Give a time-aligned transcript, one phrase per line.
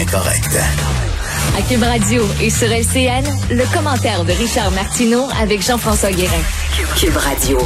[0.00, 0.58] Incorrect.
[1.56, 6.42] À Cube Radio et sur LCN, le commentaire de Richard Martineau avec Jean-François Guérin.
[6.96, 7.58] Cube Radio.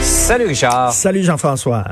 [0.00, 0.92] Salut Richard.
[0.92, 1.84] Salut Jean-François.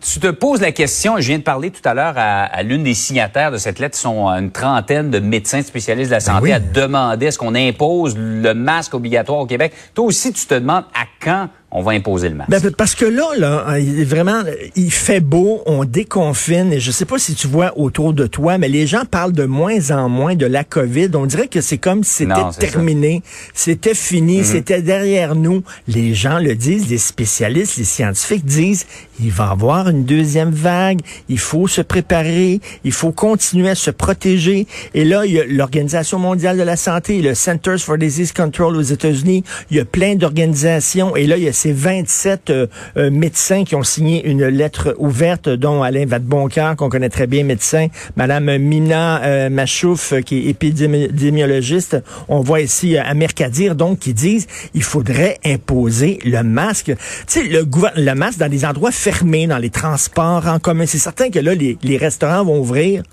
[0.00, 2.92] Tu te poses la question, je viens de parler tout à l'heure à, l'une des
[2.92, 7.26] signataires de cette lettre, sont une trentaine de médecins spécialistes de la santé à demander
[7.26, 9.72] est-ce qu'on impose le masque obligatoire au Québec.
[9.94, 12.50] Toi aussi, tu te demandes à quand on va imposer le masque.
[12.50, 13.66] Ben, parce que là, là,
[14.06, 14.42] vraiment,
[14.76, 18.58] il fait beau, on déconfine, et je sais pas si tu vois autour de toi,
[18.58, 21.10] mais les gens parlent de moins en moins de la COVID.
[21.14, 23.22] On dirait que c'est comme si c'était terminé,
[23.54, 24.44] c'était fini, mhm.
[24.44, 25.64] c'était derrière nous.
[25.88, 28.86] Les gens le disent, les spécialistes, les scientifiques disent,
[29.20, 33.74] il va y avoir une deuxième vague, il faut se préparer, il faut continuer à
[33.74, 34.68] se protéger.
[34.94, 38.76] Et là, il y a l'Organisation mondiale de la santé, le Centers for Disease Control
[38.76, 42.66] aux États-Unis, il y a plein d'organisations, et là, il y a c'est 27 euh,
[42.98, 47.42] euh, médecins qui ont signé une lettre ouverte, dont Alain Vadeboncoeur, qu'on connaît très bien,
[47.42, 51.96] médecin, Madame Mina euh, Machouf, qui est épidémiologiste.
[52.28, 56.92] On voit ici Amir Kadir, donc, qui disent il faudrait imposer le masque.
[56.94, 56.94] Tu
[57.26, 60.84] sais, le, le masque dans des endroits fermés, dans les transports en commun.
[60.84, 63.04] C'est certain que là, les, les restaurants vont ouvrir.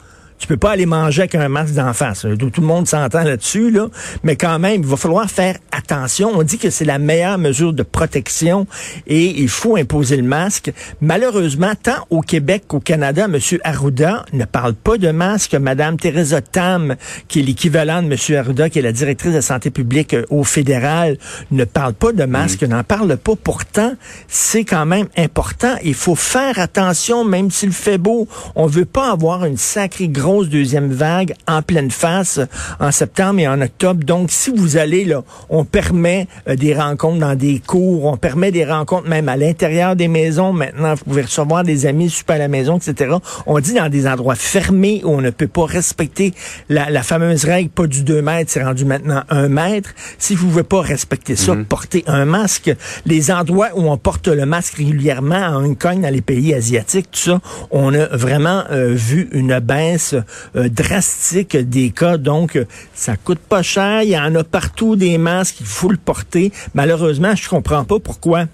[0.42, 2.26] Tu peux pas aller manger avec un masque d'en face.
[2.40, 3.90] Tout, le monde s'entend là-dessus, là.
[4.24, 6.32] Mais quand même, il va falloir faire attention.
[6.34, 8.66] On dit que c'est la meilleure mesure de protection
[9.06, 10.74] et il faut imposer le masque.
[11.00, 13.38] Malheureusement, tant au Québec qu'au Canada, M.
[13.64, 15.54] Arruda ne parle pas de masque.
[15.54, 16.96] Mme Teresa Tam,
[17.28, 18.40] qui est l'équivalent de M.
[18.40, 21.20] Arruda, qui est la directrice de santé publique euh, au fédéral,
[21.52, 23.34] ne parle pas de masque, n'en parle pas.
[23.36, 23.94] Pourtant,
[24.28, 25.76] c'est quand même important.
[25.84, 28.28] Il faut faire attention, même s'il fait beau.
[28.56, 32.40] On veut pas avoir une sacrée grosse deuxième vague en pleine face
[32.80, 34.04] en septembre et en octobre.
[34.04, 38.52] Donc, si vous allez là, on permet euh, des rencontres dans des cours, on permet
[38.52, 40.54] des rencontres même à l'intérieur des maisons.
[40.54, 43.16] Maintenant, vous pouvez recevoir des amis, super à la maison, etc.
[43.46, 46.34] On dit dans des endroits fermés où on ne peut pas respecter
[46.70, 49.90] la, fameuse règle, pas du 2 mètres, c'est rendu maintenant 1 mètre.
[50.18, 51.66] Si vous ne pouvez pas respecter ça, mhm.
[51.66, 52.74] portez un masque.
[53.06, 57.12] Les endroits où on porte le masque régulièrement, à Hong Kong, dans les pays asiatiques,
[57.12, 60.16] tout ça, on a vraiment euh, vu une baisse
[60.56, 62.18] euh, drastique des cas.
[62.18, 62.60] Donc,
[62.94, 64.04] ça coûte pas cher.
[64.04, 65.58] Il y en a partout des masques.
[65.60, 66.52] Il faut le porter.
[66.74, 68.46] Malheureusement, je comprends pas pourquoi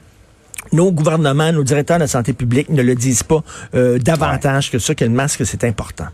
[0.71, 3.43] nos gouvernements, nos directeurs de la santé publique ne le disent pas
[3.75, 6.07] euh, davantage que ça, que le masque, c'est important.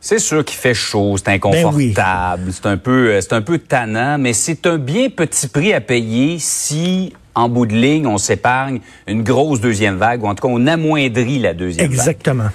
[0.00, 3.58] C'est sûr qu'il fait chaud, c'est inconfortable, ben c'est un peu, euh, c'est un peu
[3.58, 8.18] tannant, mais c'est un bien petit prix à payer si, en bout de ligne, on
[8.18, 11.98] s'épargne une grosse deuxième vague, ou en tout cas, on amoindrit la deuxième vague.
[11.98, 12.50] Exactement.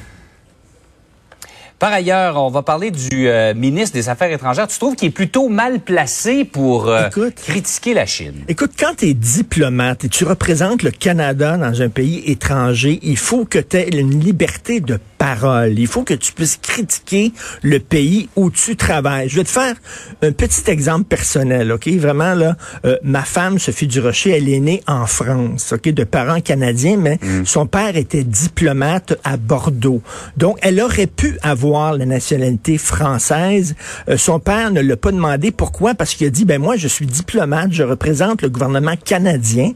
[1.82, 4.68] Par ailleurs, on va parler du euh, ministre des Affaires étrangères.
[4.68, 8.44] Tu trouves qu'il est plutôt mal placé pour euh, critiquer la Chine?
[8.48, 13.18] Écoute, quand tu es diplomate et tu représentes le Canada dans un pays étranger, il
[13.18, 15.80] faut que tu aies une liberté de parole.
[15.80, 17.32] Il faut que tu puisses critiquer
[17.64, 19.28] le pays où tu travailles.
[19.28, 19.74] Je vais te faire
[20.22, 21.88] un petit exemple personnel, OK?
[21.88, 25.90] Vraiment, là, euh, ma femme, Sophie Durocher, elle est née en France, OK?
[25.90, 27.46] De parents canadiens, mais mm.
[27.46, 30.04] son père était diplomate à Bordeaux.
[30.38, 33.76] Donc, elle aurait pu avoir la nationalité française.
[34.10, 35.52] Euh, son père ne l'a pas demandé.
[35.52, 35.96] Pourquoi?
[35.96, 39.72] Parce qu'il a dit, ben moi, je suis diplomate, je représente le gouvernement canadien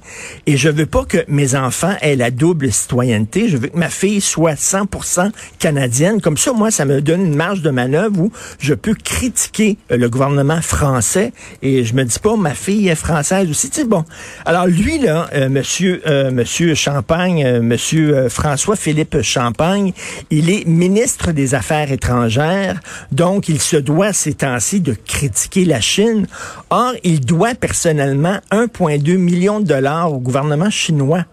[0.46, 3.50] et je veux pas que mes enfants aient la double citoyenneté.
[3.50, 6.22] Je veux que ma fille soit 100% canadienne.
[6.22, 9.98] Comme ça, moi, ça me donne une marge de manœuvre où je peux critiquer euh,
[9.98, 11.32] le gouvernement français
[11.62, 13.70] et je me dis pas, ma fille est française aussi.
[13.70, 14.06] Tu bon.
[14.46, 19.94] Alors lui, là, euh, monsieur, euh, monsieur Champagne, monsieur François-Philippe Champagne,
[20.30, 22.80] il est ministre des Affaires étrangères.
[23.12, 26.28] Donc, il se doit ces temps-ci de critiquer la Chine.
[26.70, 31.26] Or, il doit personnellement 1,2 million de dollars au gouvernement chinois.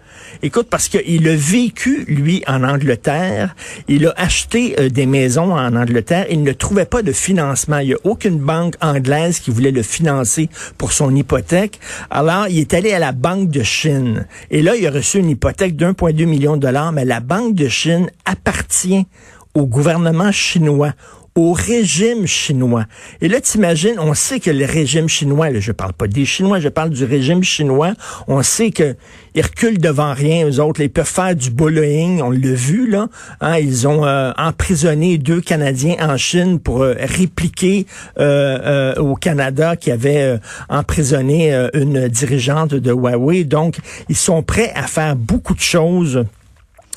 [0.43, 3.55] Écoute, parce qu'il a vécu, lui, en Angleterre,
[3.89, 7.79] il a acheté euh, des maisons en Angleterre, il ne trouvait pas de financement.
[7.79, 11.79] Il n'y a aucune banque anglaise qui voulait le financer pour son hypothèque.
[12.11, 14.27] Alors, il est allé à la Banque de Chine.
[14.51, 17.69] Et là, il a reçu une hypothèque d'1,2 million de dollars, mais la Banque de
[17.69, 19.07] Chine appartient
[19.55, 20.93] au gouvernement chinois
[21.35, 22.85] au régime chinois.
[23.23, 26.61] Et là, t'imagines, on sait que le régime chinois, là, je parle pas des Chinois,
[26.61, 27.95] je parle du régime chinois,
[28.29, 28.97] on sait que
[29.35, 33.09] ils reculent devant rien, eux autres, ils peuvent faire du bullying, on l'a vu, là.
[33.41, 37.87] Hein, ils ont euh, emprisonné deux Canadiens en Chine pour euh, répliquer
[38.19, 40.39] euh, au Canada qui avait
[40.69, 43.45] emprisonné une dirigeante de Huawei.
[43.45, 43.79] Donc,
[44.11, 46.27] ils sont prêts à faire beaucoup de choses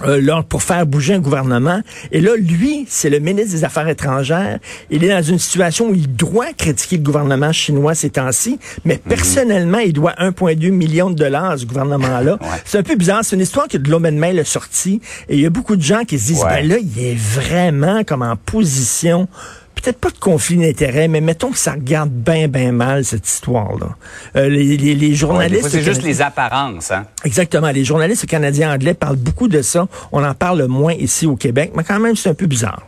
[0.03, 1.81] euh, pour faire bouger un gouvernement.
[2.11, 4.59] Et là, lui, c'est le ministre des Affaires étrangères.
[4.89, 8.95] Il est dans une situation où il doit critiquer le gouvernement chinois ces temps-ci, mais
[8.95, 9.09] mhm.
[9.09, 12.37] personnellement, il doit 1,2 million de dollars à ce gouvernement-là.
[12.65, 13.21] C'est un peu bizarre.
[13.23, 15.01] C'est une histoire que de l'homme Mail a sorti.
[15.29, 18.03] Et il y a beaucoup de gens qui se disent, ben là, il est vraiment
[18.03, 19.27] comme en position
[19.75, 23.95] peut-être pas de conflit d'intérêts, mais mettons que ça regarde bien, bien mal, cette histoire-là.
[24.35, 25.69] Euh, les, les, les, journalistes...
[25.69, 26.91] c'est juste les apparences.
[26.91, 27.05] Hein?
[27.23, 27.69] Exactement.
[27.69, 29.87] Les journalistes canadiens anglais parlent beaucoup de ça.
[30.11, 32.83] On en parle moins ici au Québec, mais quand même, c'est un peu bizarre.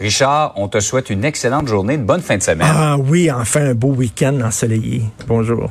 [0.00, 2.68] Richard, on te souhaite une excellente journée, une bonne fin de semaine.
[2.68, 5.02] Ah oui, enfin un beau week-end ensoleillé.
[5.28, 5.70] Bonjour.